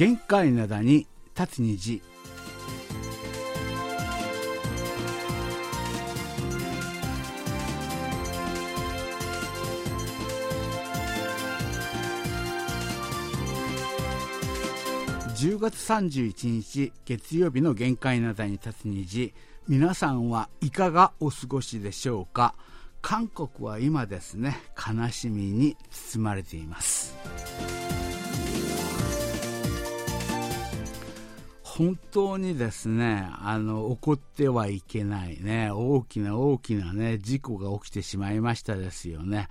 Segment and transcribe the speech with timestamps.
[0.00, 1.06] 限界灘に
[1.38, 2.00] 立つ虹。
[15.36, 19.34] 10月31日月曜日の限界灘に立つ虹。
[19.68, 22.54] 皆さんはいかがお過ごしでしょうか？
[23.02, 27.14] 韓国は今ですね悲しみに包まれています。
[31.80, 39.48] 本当にですねあの起こってはいけないね大きな大きなね事故が起きてしまいましたですよね。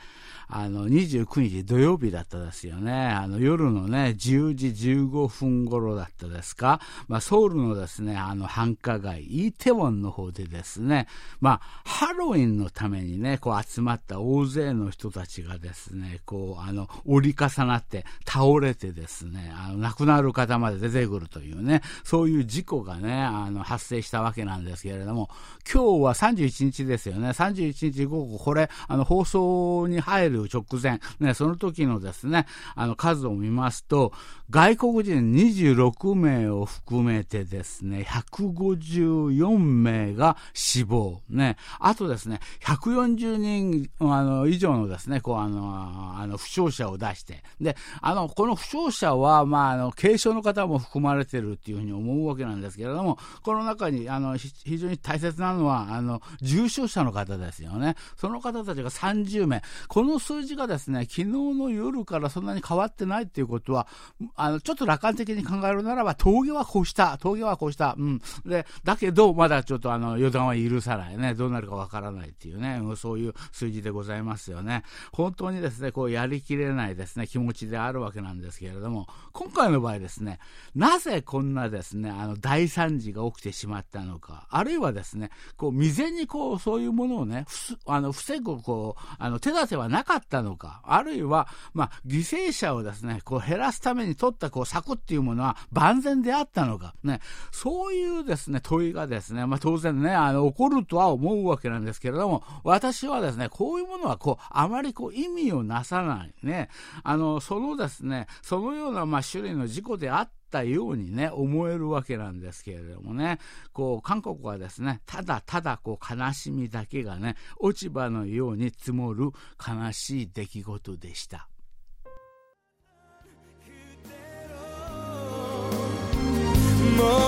[0.52, 2.92] あの29日土曜日だったですよね。
[2.92, 11.08] あの夜のね10時15分頃だったですか、まあ、ソウルのですねあの繁華街イーテウォンの方でですね、
[11.40, 25.30] まあ、ハロウィンのためにねこう集まった大勢の人たちがですねこうあの折り重なって倒れてですねあの亡くなる方まで出てくるというねそいう事故がねあの発生したわけなんですけれども
[25.72, 34.14] 今日は31日ですよね31日午後これあの放送に入るる直前、ね、その時のですね、あの数を見ますと、
[34.50, 41.22] 外国人26名を含めてですね、154名が死亡。
[41.30, 57.96] ね、あとですね、140人あの以上のですね、こうあの、あの負傷者を出して、で、あの、この負傷者は、まあ、あの、軽症の方も含まれてるっていうふうに思思うわけなんですけれども、この中に、あの、非常に大切なのは、あの、重症者の方ですよね。
[58.18, 59.62] その方たちが30名。
[59.88, 63.88] この数字がですね、昨日の夜からそんなに変わってないっていうことは、
[64.36, 68.22] あの、ちょっと楽観的に考えるならば、峠はこうした、峠はこうした、うん。
[68.46, 71.34] で、だけど、まだちょっとあの、予断は許さないね。
[71.34, 74.84] どうなるかわからないっていうね、そういう数字でございますよね。
[75.12, 80.40] 本当にですね、こう、やりきれないですね、気持ちであるわけなんですけれども、今回の場合ですね、
[80.76, 87.46] なぜこんなですね、ねあの、大惨事が起きてしまったのか、あるいはですね、こう、未然にこう、そういうものをね、
[87.86, 97.20] あの、防ぐ、こう、あの、手立てはなかったのか、あるいは、まあ、犠牲者をですね、こう減らすために取ったこう策っていうものは万全であったのか、ね、
[97.52, 106.34] そういうですね、問いがですね、まあ、当然ね、あの、起こるとは思うわけなんですけれども、私はですね、こういうものはこう、あまりこう、意味をなさない。
[106.44, 106.70] ね、
[107.04, 113.38] あの、そのですね、そのような、まあ、種類の事故であってったようにね、思えるわけなんですけれどもね、
[113.72, 119.30] こう、韓国はですね、ただただこう、悲しみだけがね、落ち葉のように積もる
[119.66, 121.48] 悲しい出来事でした。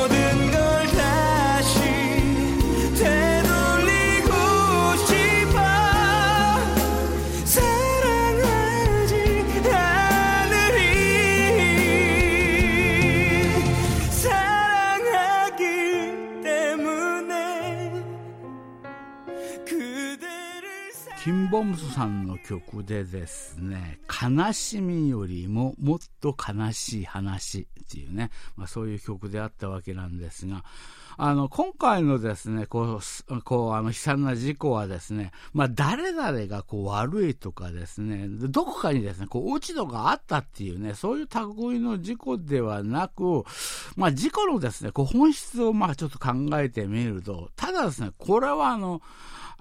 [0.09, 0.20] キ
[21.63, 30.63] ンボムスさんの曲でですね、悲しみよりももっと悲しい話っていうね、まあ、そういう曲であったわけなんですが、
[31.17, 41.27] あの、今回のですね、こう、こう、あの、悲惨な事故はですね、まあ、誰々がこう悪いとかですね、どこかにですね、こう、落ち度があったっていうね、そういう
[41.69, 43.43] 類の事故ではなく、
[43.95, 49.01] まあ、事故のですね、こう、本質をまあ、ちょっと考えてみると、ただですね、これはあの、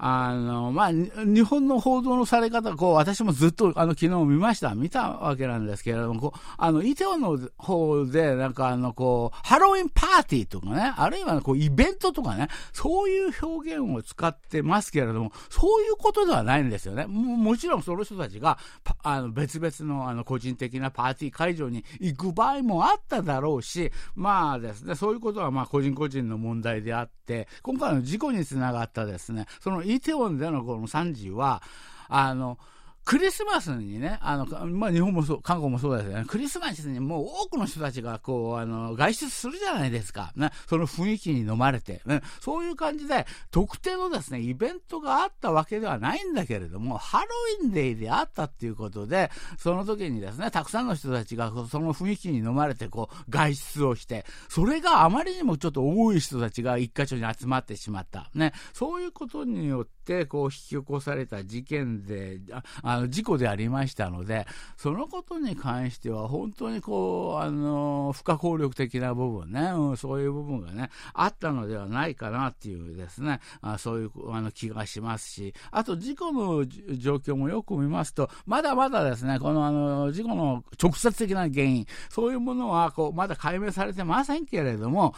[0.03, 17.05] あの、まあ、日本の報道のされ方、こう、私もずっと、あの、昨日見ました、見たわけなんですけれども、こう、あの、イテウォンの方で、なんか、あの、こう、ハロウィンパーティーとかね、あるいは、こう、イベントとかね、そういう表現を使ってますけれども、そういうことではないんですよね。
[17.05, 18.57] ももちろん、その人たちが、
[19.03, 31.63] あの、別々の、あの、個人的なパーティー会場に行く場合もあっただろうし、まあですね、そういうことは、まあ、個人個人の問題であって、今回の事故につながったですね、そのイテウォンでのこの惨事は、
[32.09, 32.59] あの、
[33.05, 36.25] クリスマスにね、あの、まあ、日本もそう、韓国もそうですよね。
[36.27, 40.33] クリスマスにもう多くの人たちが、こう、あの、外出するじゃないですか。
[40.37, 47.27] ね、その雰囲気に飲まれて、ね、そういう感じで、特定のですね、イベントがあったわけではないんだけれども、ハロ
[47.63, 58.31] ウィンデーであったっていうことで、その時にですね、たくさんの人たちが、その雰囲気に飲まれて、こう、外出をして、それがあまりにもちょっと多い人たちが一箇所に集まってしまった。
[58.35, 85.15] ね、そういうことによって、こう、引き起こされた事件で、ああの事故でありましたので、そのことに関しては本当にこう、あの、不可抗力的な部分ね、うん、そういう部分がね、あったのではないかなっていうですね、あそういうあの気がしますし、あと事故の状況もよく見ますと、まだまだですね、このあの事故の直接的な原因、そういうものはこうまだ解明されてませんけれども、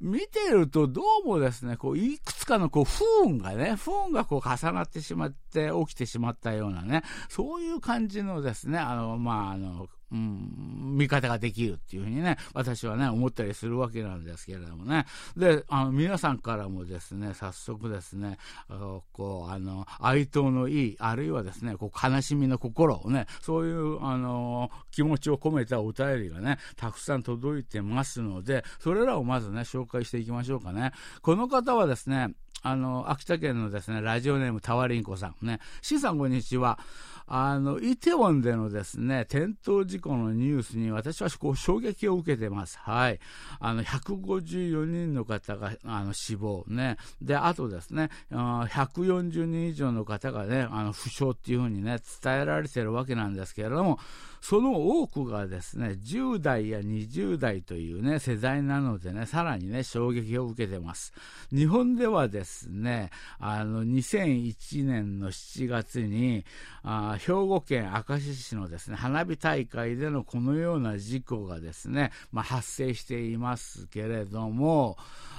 [0.00, 15.06] 見てるとどうもですね、こう、いくつかのこう、不運がね、不運がこう重なってしまって、起きてしまったようなね、そういう感じのですね、あの、まあ、あの、うん、見方ができるっていうふうにね、私はね、思ったりするわけなんですけれどもね。
[15.36, 18.38] で、あの、皆さんからもですね、早速ですね、
[18.68, 30.92] あのこう、あの、哀悼の意、あるいはですね、こう、悲しみの心をね、そういう、あの、気持ちを込めたお便りがね、たくさん届いてますので、それらをまずね、紹介していきましょうかね。
[31.22, 32.34] この方はですね、
[32.66, 36.78] あの、秋田県のですね、ラジオネームタワリンコさんね、C さんこんにちは。
[37.26, 42.78] あの、イテウォンでのですね、転倒事故のニュースに私はこう衝撃を受けてます。
[42.78, 43.20] はい。
[43.60, 46.98] あの、154人の方があの死亡ね。
[47.22, 53.98] で、あとですね、140人以上の方がね、あの負傷っていうふうにね、伝えられてるわけなんですけれども、
[54.44, 61.14] その多くがですね、10代や20代というね、世代なのでね、さらにね、衝撃を受けてます。
[61.50, 66.44] 日本ではですね、あの、2001年の7月に、
[66.82, 74.96] あ兵庫県明石市のですね、花火大会でのこのような事故がですね、まあ、発生していますけれども、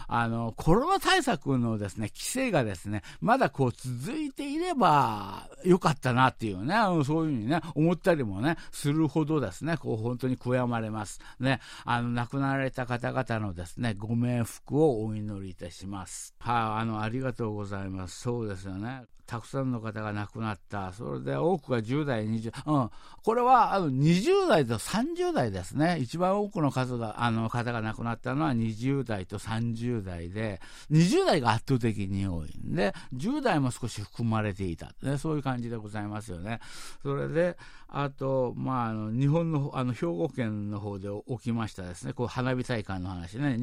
[0.08, 11.20] あの、コロナ対策のですね、規制がですね、まだこう続いていればよかったなっていうね、あのそういうふうにね、思ったりもね、するほどですね、こう本当に悔やまれます。
[11.40, 16.36] ね、あの、亡くなられた方々のですね、ご冥福をお祈りいたします。
[16.40, 18.20] はい、あ、あの、ありがとうございます。
[18.22, 19.04] そうですよね。
[19.26, 20.94] たくさんの方が亡くなった。
[20.94, 22.90] それで多くが10代、20、うん。
[23.24, 25.98] これは、あの、20代と30代ですね。
[26.00, 30.60] 一番多くの数が、あの、方が亡くなったのは20代と30代10代で、
[30.92, 34.92] 20代が圧倒的に多いんで、10代も少し含まれていた。
[35.02, 36.60] ね、そういう感じでございますよね。
[37.04, 37.58] それで、
[37.88, 43.58] あと、まあ、あの、日本の、あの、兵庫県の方で起きましたですね、こう、花火大会の話ね、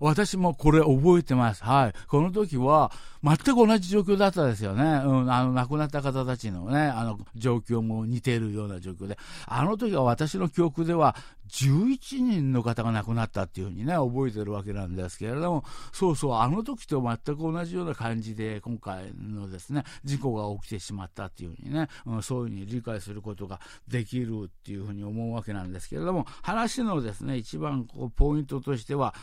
[0.00, 1.64] 私もこれ覚えてます。
[1.64, 1.92] はい。
[2.08, 2.92] この時は、
[3.22, 4.82] 全く同じ状況だったですよね。
[4.82, 11.16] うん、あの、亡くなった方たちのね、あの、状況も似ているような状況で、あの時は私の記憶では、
[11.48, 29.14] 11人の方が亡くなったっていうふうにね、覚えてるわけなんですけれども、そうそう、あの時と全く同じような感じで、今回のですね、事故が起きてしまったっていうふうにね、うん、そういうふうに理解することができるっていうふうに思うわけなんですけれども、話のですね、一番こうポイントとしては、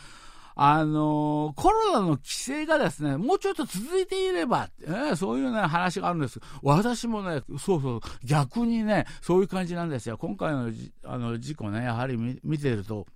[0.58, 6.40] あのー、コロナの規制がですね、もうちょっと続いていれば、えー、そういうね、話があるんです。
[6.62, 10.16] 私もね、そうそう、逆にね、そういう感じなんですよ。
[10.16, 10.70] 今回の
[11.04, 13.06] あの事故ね、やはり見てると、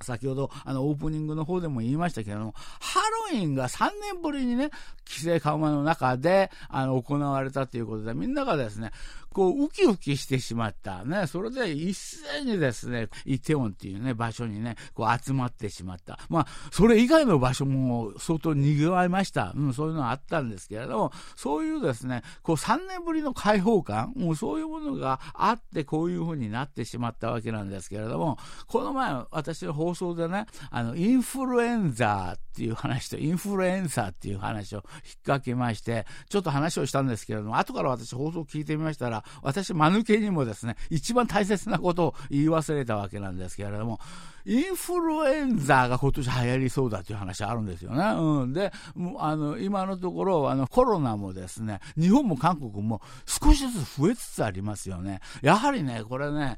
[0.00, 3.00] 先ほどあのオープニングの方でも言いましたけれども、ハ
[3.30, 4.70] ロウィンが3年ぶりにね、
[5.06, 8.90] 規制緩和の中であの行われたということで、みんながですね、
[9.32, 11.04] こう、ウキウキしてしまった。
[11.04, 11.26] ね。
[11.26, 16.18] それで一斉にですね、イテウォンっていうね、場所にね、こう集まってしまった。
[16.28, 19.52] まあ、それ以外の場所も相当賑わいました。
[19.56, 34.84] うん、そういうのはあったんですけれども、そういうですね、こう3年ぶりの開放感、もうそういうものがあって、こういうふうになってしまったわけなんですけれども、この前、私の放送でね、あの、インフルエンザっていう話と、インフルエンサーっていう話を引っ
[35.24, 44.00] 掛けまして、ちょっと話をしたんですけれども、後から私放送を聞いてみましたら、私、間抜けにもですね、一番大切なことを言い忘れたわけなんですけれども、
[44.44, 48.04] インフルエンザが今年流行りそうだという話あるんですよね。
[48.16, 48.52] うん。
[48.52, 48.72] で、
[49.18, 55.20] あの、今のところ、あの、コロナもですね、日本も韓国も少しずつ増えつつありますよね。
[55.42, 56.56] やはりね、これね、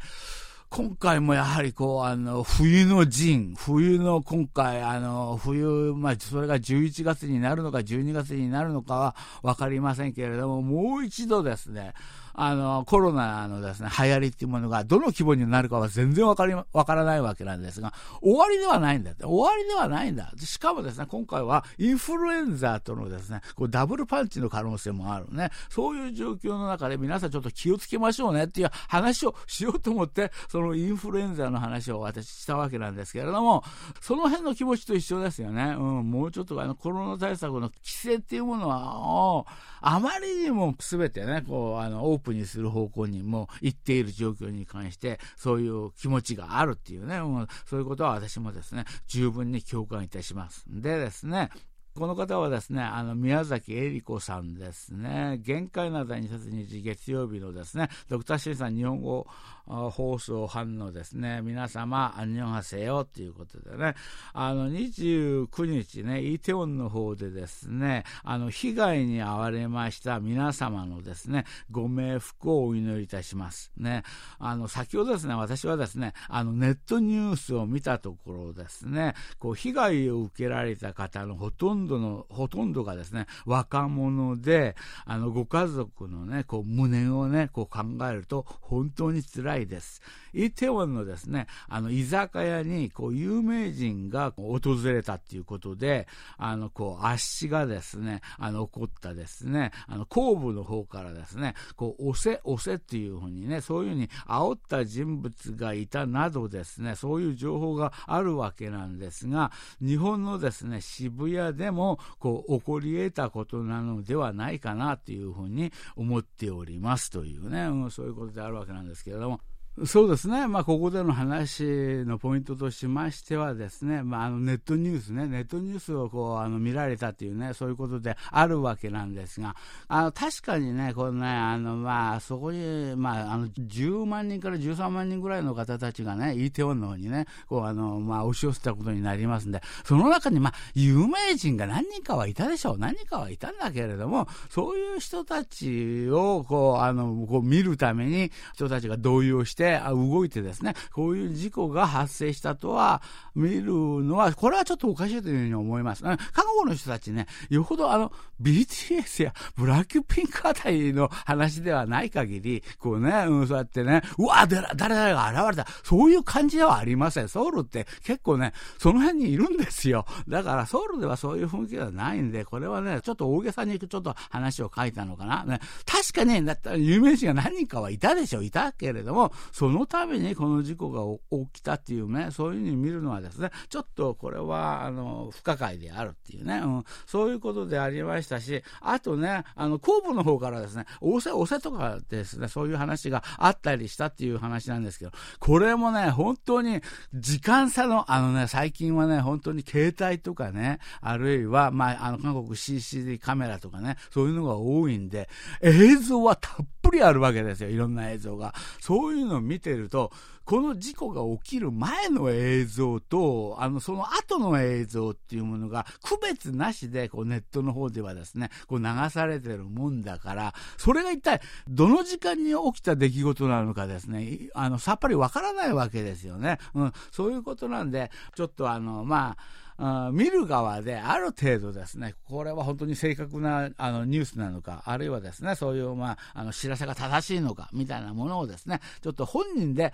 [0.70, 11.94] 今回もやはりこう、あの、冬の陣、冬の今回、あの、冬、まあ、それが11月になるのか12月になるのかはわかりませんけれども、もう一度ですね、
[12.34, 19.24] あの、コロナのですね、流行りっていうものがどの規模になるかは全然わかり、わからないわけなんですが、終わりではないんだって。
[19.24, 20.32] 終わりではないんだ。
[20.38, 25.50] しかもですね、今回はインフルエンザとのですね、こうダブルパンチの可能性もあるね。
[25.68, 33.62] そういう状況の中で皆さんちょっと気をつけましょうねっていう話をしようと思って、そのインフルエンザの話を私したわけなんですけれども、
[34.00, 35.74] その辺の気持ちと一緒ですよね。
[35.78, 39.46] うん、もうちょっとあのコロナ対策の規制っていうものは、
[39.80, 50.64] あまりにも全てね、こう、あの、オーププにする方向にも行っている状況に関して、そういう気持ちがあるっていうね、う、そういうことは私もですね、十分に共感いたします。
[50.68, 51.50] でですね、
[51.96, 59.28] この方はですね、あの、宮崎恵理子さんですね、限界な第2節日月曜日のですね、ドクターシンさん日本語
[59.66, 63.94] 放送班のですね、皆様、アンニョンハセヨということでね、
[64.32, 73.72] あの、29日ね、イテウォンの方でですね、あの、被害に遭われました皆様のですね、ご冥福をお祈りいたします。
[73.76, 74.02] ね、
[74.38, 90.02] あの、先ほどですね、私はですね、あの、ネットニュースを見たところですね、こう、被害を受けられた方のほとんどの、ほとんどがですね、若者で、あの、ご家族のね、こう、無念をね、こう考えると、本当に辛いです。
[90.34, 119.40] イテウォンのですね、あの、居酒屋に、こう、有名人が訪れたっていうことで、あの、こう、圧死がですね、あの、起こったですね、あの、後部の方からですね、こう、押せ、押せっていうふうにね、そういうふうに煽った人物がいたなどですね、そういう情報があるわけなんですが、日本のですね、渋谷でも、こう、起こり得たことなのではないかなというふうに思っておりますというね、うん、そういうことであるわけなんですけれども、
[119.86, 121.64] そうですね、まあ、ここでの話
[122.04, 129.56] のポイントとしましてはですね、まあ、あのネットニュースね、ネットニュースをこうあの見られたというね、そういうことであるわけなんですが、
[129.88, 153.02] あの確かにね、このね、あのまあ、そこに、まあ、あの10万人から13万人ぐらいの方たちがね、イテウォンの方にね、こうあのまあ、押し寄せたことになりますんで、その中に、まあ、有名人が何人かはいたでしょう、何人かはいたんだけれども、そういう人たちをこうあのこう見るために、人たちが動揺して、して動いてですね、こういう事故が発生したとは
[153.34, 156.02] 見るのは、これはちょっとおかしいというふうに思います。
[156.02, 156.18] 韓
[156.58, 165.70] 国の人たちね、よほどあの、BTS やブラックピンクあたりの話ではない限り、こうね、うん、そうやってね、うわ、誰々が現れた。
[165.82, 167.28] そういう感じではありません。
[167.28, 170.04] ソウルって結構ね、その辺にいるんですよ。
[170.28, 175.44] だからソウルではそういう雰囲気ではないんで、これはね、ちょっと大げさにちょっと話を書いたのかな。
[175.44, 178.42] ね、確かに、だったら有名人が何人かはいたでしょ。
[178.42, 196.80] いたけれども、そのためにこの事故が起きたっていうね、そういうふうに見るのはですね、ちょっとこれは、あの、不可解であるっていうね、うん、そういうことでありましたし、あとね、あの、後部の方からですね、押せ押せとかですね、そういう話があったりしたっていう話なんですけど、これもね、本当に
[197.14, 205.28] 時間差の、あのね、最近はね、本当に携帯とかね、あるいは、まあ、あの、韓国 CCD カメラとかね、そういうのが多いんで、
[205.62, 208.52] 映像はたっぷりあるわけですよ、いろんな映像が。
[208.80, 210.10] そういうのを見てるると、
[210.44, 226.58] この事故が起きる前の映像と、あの、その後の映像っていうものが、区別なしで、こう、ネットの方ではですね、こう、流されてるもんだから、それが一体、どの時間に起きた出来事なのかですね、あの、さっぱりわからないわけですよね。
[226.74, 229.63] うん、そういうことなんで、ちょっとあの、まあ、
[230.12, 239.92] 見る側である程度ですね、これは本当に正確なあのニュースなのか、あるいはですね、そういう、まあ、あの知らせが正しいのかみたいなものをですね、ちょっと本人で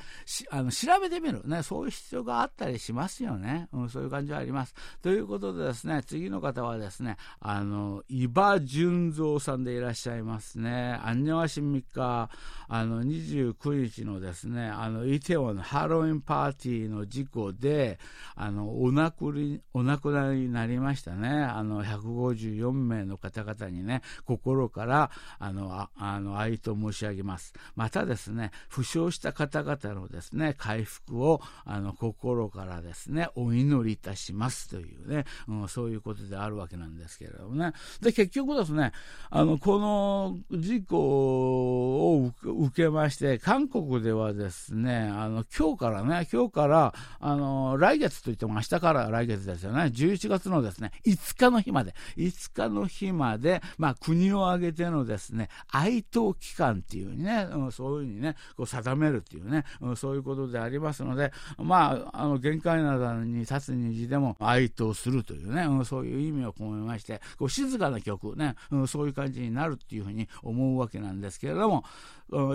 [0.51, 4.75] あの調べてみる、ね、そういう必要があったりしますよね、うん、そういう感じはあります。
[5.03, 10.99] ということでですね、次の方はですね、あの、伊庭純三さんでいらっしゃいますね。
[11.03, 12.31] アンニョアシミカ、
[12.69, 17.99] あの、29日のですね、あの、イテウォンのハロウィンパーティーの事故で、
[18.37, 21.29] あの、お亡くり、お亡くなりになりましたね。
[21.29, 27.55] あの、154名の方々にね、心から、あの、ああの哀悼申し上げます。
[27.77, 37.73] またですね、負傷した方々のですね、回復を、あの、心からですね、お祈りいたしますというね、うん、そういうことであるわけなんですけれどもね。
[38.01, 38.93] で、結局ですね、
[39.31, 49.83] あの、この事故を受けまして、韓国ではですね、あの、今日からね、今日から、あの、来月といっても明日から来月ですですよね。
[49.83, 71.85] 11月のですね、5日の日まで、5日の日まで、まあ、国を挙げてのですね、哀悼期間っていうね、うん、そういうふうにね、こう定めるっていうね、うん、そういうことでありますので、まあ、あの、限界などに立つ虹でも哀悼するというね、うん、そういう意味を込めまして、こう静かな曲ね、うん、そういう感じになるっていうふうに思うわけなんですけれども、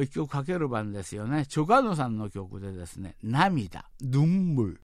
[0.02, 1.46] 一曲かける番ですよね。
[1.46, 4.85] チョカノさんの曲でですね、涙、ドゥンブル。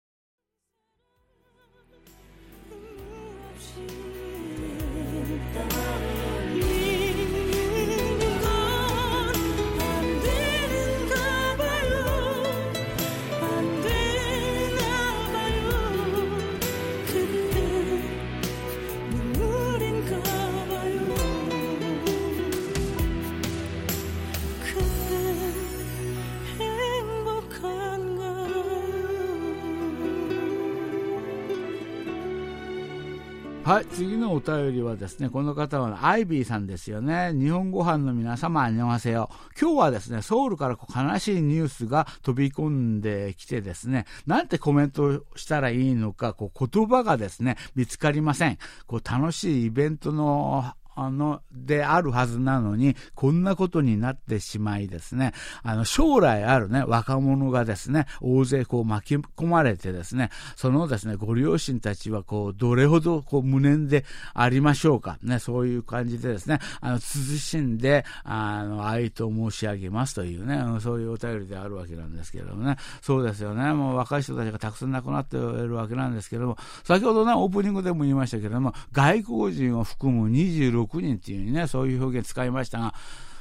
[33.66, 37.32] はい、次のお便りはですね、この方はアイビーさんですよね。
[37.35, 39.28] 日本ご飯の皆様、あにょがせよ。
[39.61, 48.58] 今日はですね、ソウルから悲しいニュースが飛び込んできてですね、なんてコメントしたらいいのか、こう言葉がですね、見つかりません。
[48.87, 65.18] こう楽しいイベントのあの、であるはずなのに、こんなことになってしまいですね、あの、将来あるね、若者がですね、大勢こう巻き込まれてですね、そのですね、ご両親たちはこう、どれほどこう、無念でありましょうか。
[65.22, 82.95] ね、そういう感じでですね、あの、慎んで、あの、愛と申し上げますというね、そういうお便りであるわけなんですけれどもね、そうですよね、もう若い人たちがたくさん亡くなっているわけなんですけれども、先ほどね、オープニングでも言いましたけれども、外国人を含む26人っていうね、そういう表現使いましたが、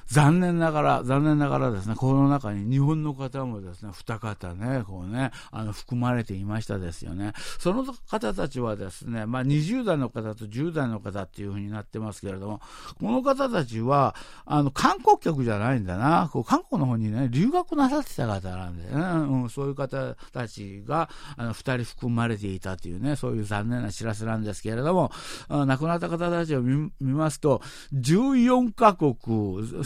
[0.08, 7.34] 残念ながら、残念ながらですね、この中に日本の方もですね、二方ね、こうね、あの、含まれていましたですよね。
[7.60, 12.62] その方たちはですね、まあ、20代の方と10代の方っていうふうになってますけれども、
[13.00, 25.12] この方たちは、あの、観光客じゃないんだな、こう、韓国の方にね、留学なさってた方なんでね、うん、そういう方たちが、あの、二人含まれていたというね、そういう残念な知らせなんですけれども、
[25.50, 27.62] 亡くなった方たちを見ますと、
[27.94, 29.16] 14カ国、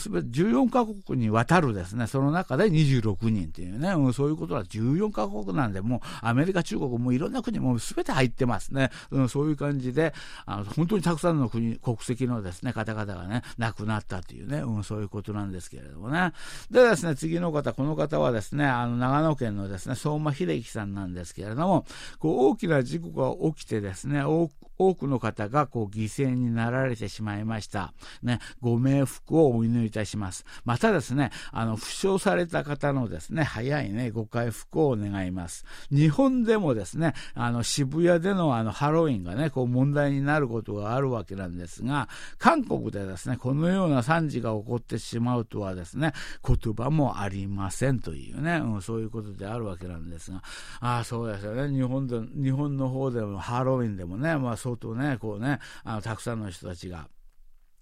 [0.09, 8.89] 14カ国にわたるですね、その中で26人っていうね、うん、そういうことは14カ国なんで、もうアメリカ、中国、もういろんな国も全て入ってますね。
[9.11, 10.13] うん、そういう感じで、
[10.45, 16.33] あの本当にたくさんの国、国籍のですね、方々がね、亡くなったというね、うん、そういうことなんですけれどもね。
[16.71, 21.85] でですね、次の方、この方はですね、あの、長野県のですね、相馬秀樹さんなんですけれども、
[22.19, 27.93] こう、大きな事故が起きてですね、多くの方がこう犠牲になられてしまいました。
[28.23, 30.45] ね、ご冥福をお祈りいたします。
[30.65, 35.65] またですね、あの、負傷された方のですね、早いね、ご回復を願います。
[35.91, 46.13] 日本でもですね、あの、渋谷でのあの、ハロウィンがね、こう問題になることがあるわけなんですが、韓国でですね、このような惨事が起こってしまうとはですね、
[46.45, 50.41] 言葉もありませんというね、うん、そういうことであるわけなんですが、
[50.79, 57.07] ああ、そうですよね、日本で、日本の方でもハロウィンでもね、まあ相当ね、こうね、あの、たくさんの人たちが、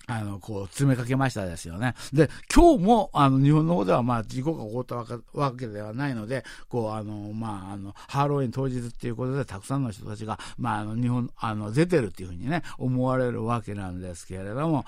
[0.09, 1.93] あの、こう、詰めかけましたですよね。
[2.13, 4.95] で、今日も、あの、日本の方では、まあ、事故が起こった
[5.33, 14.85] わけではないので、こう、あの、まあ、あの、ハロウィン当日っていうことで、たくさんの人たちが、まあ、あの、日本、あの、出てるっていうふうにね、思われるわけなんですけれども、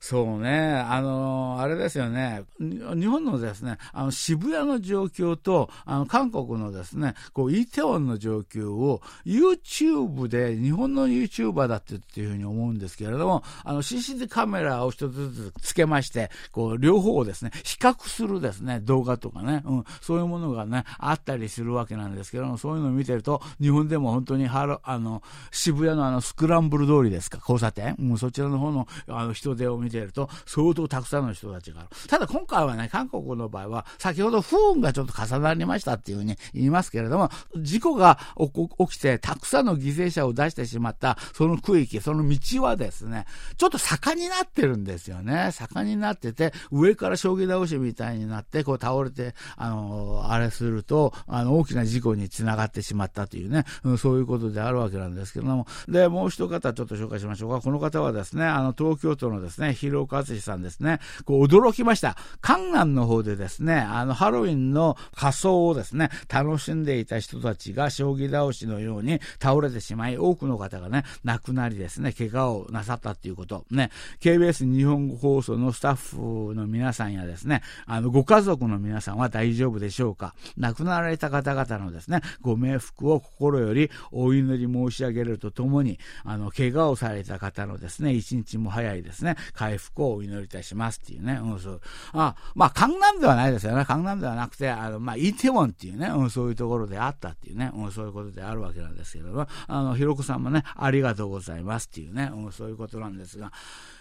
[0.00, 31.88] そうね、あの、あれですよね、日本のですね、あの渋谷の状況と、あの韓国のですね、こう、イテウォンの状況を YouTube で日本の YouTuber だってっていうふうに思うんですけれども、あの CCD カメラメラを一つずつつけまして、こう、両方をですね、比較するですね、動画とかね、うん、そういうものがね、あったりするわけなんですけども、そういうのを見てると、日本でも本当にハロ、あの、渋谷のあのスクランブル通りですか、交差点、うん、そちらの方のあの人手を見見てると、相当たくさんの人たちがある。
[32.06, 43.24] ただ今回はね、韓国の場合は、先ほど不運がちょっと重なりましたっていうふうに言いますけれども、事故が起きて、たくさんの犠牲者を出してしまった、その区域、その道はですね、
[43.56, 45.50] ちょっと坂になってるんですよね。
[45.52, 57.60] 坂になってて、上から将棋倒しみたいになって、こう倒れて、あの、あれすると、あの、大きな事故につながってしまったというね、うん、そういうことであるわけなんですけども、で、もう一方ちょっと紹介しましょうか。
[57.60, 62.16] この方はですね、あの、東京都のですね、広岡敦さんですね、こう驚きました。
[62.40, 73.64] 観南の方でですね、あの、ハロウィンの仮装をですね、楽しんでいた人たちが将棋倒しのように倒れてしまい、多くの方がね、亡くなりですね、怪我をなさったっていうこと。
[73.70, 73.90] ね、
[74.38, 80.34] KBS 日本放送のスタッフの皆さんやですね、あの、ご家族の皆さんは大丈夫でしょうか？
[80.56, 91.80] 亡くなられた方々のですね、ご冥福を心よりお祈り申し上げるとともに、あの、怪我をされた方のですね、一日も早いですね、回復をお祈りいたしますっていうね、うん、そう。
[92.12, 93.84] あ、まあ、江南ではないですよね。
[93.88, 103.52] 江南ではなくて、あの、まあ、イテウォンっていうね、うん、そういうところであったっていうね、うん、そういうことであるわけなんですけれども、あの、ひろこさんもね、ありがとうございますっていうね、うん、そういうことなんですが、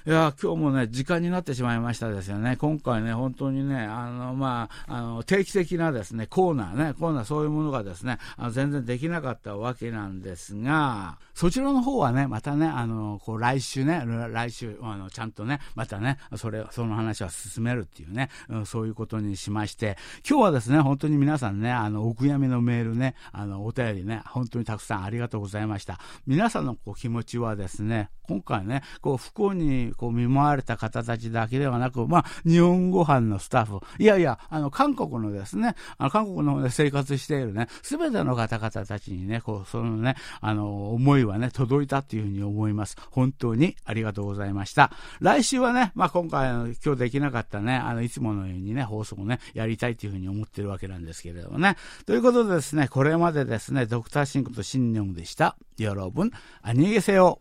[0.06, 2.56] いや、今日もね、時間になってしまいましたですよね。
[2.58, 26.00] 今回ね、本当にね、あの、まあ、あの、定期的なですね、コーナーね、コーナーそういうものがですね、あの全然できなかったわけなんですが、そちらの方はね、またね、あの、こう、来週ね、来週、あの、ちゃんとね、またね、それ、その話は進めるっていうね、うん、そういうことにしまして、今日はですね、本当に皆さんね、あの、お悔やみのメールね、あの、お便りね、本当にたくさんありがとうございました。
[26.26, 42.97] 皆さんのこう気持ちはですね、今回ね、こう不幸にこう見舞われた方たちだけではなく、まあ、日本ご飯のスタッフ、いやいや、あの、韓国のですね、あの韓国の方で生活しているね、すべての方々たちにね、こう、そのね、あの、思いはね、届いたっていうふうに思います。
[43.11, 44.93] 本当にありがとうございました。
[45.21, 46.51] 来週はね、まあ、今回、
[46.85, 51.77] 今日できなかったね、あの、いつものようにね、放送をね、やりたいというふうに思ってるわけなんですけれどもね。
[52.07, 55.57] ということでですね、これまでですね、ドクターシンクと新日本でした。
[55.79, 56.31] 여러 분、
[56.63, 57.41] 안녕히せよ。